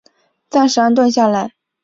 [0.49, 1.51] 暂时安顿下来